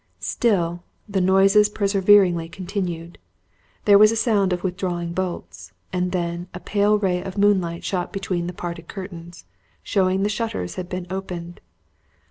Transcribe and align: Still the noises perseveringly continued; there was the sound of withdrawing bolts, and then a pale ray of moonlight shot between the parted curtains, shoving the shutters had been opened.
Still 0.19 0.81
the 1.07 1.21
noises 1.21 1.69
perseveringly 1.69 2.49
continued; 2.49 3.19
there 3.85 3.99
was 3.99 4.09
the 4.09 4.15
sound 4.15 4.51
of 4.51 4.63
withdrawing 4.63 5.13
bolts, 5.13 5.73
and 5.93 6.11
then 6.11 6.47
a 6.55 6.59
pale 6.59 6.97
ray 6.97 7.21
of 7.21 7.37
moonlight 7.37 7.83
shot 7.83 8.11
between 8.11 8.47
the 8.47 8.53
parted 8.53 8.87
curtains, 8.87 9.45
shoving 9.83 10.23
the 10.23 10.27
shutters 10.29 10.73
had 10.73 10.89
been 10.89 11.05
opened. 11.11 11.61